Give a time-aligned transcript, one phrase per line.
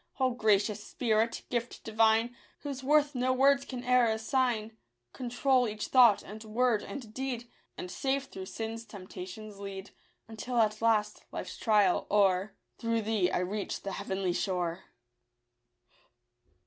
[0.19, 4.75] All gracious Spirit, gift divine, Whose worth no words can e'er assign—
[5.13, 9.91] Control each thought, and word, and deed, And safe through sin's temptations lead,
[10.27, 14.85] Until at last, life's trial o'er, Through Thee I reach the heavenly shore.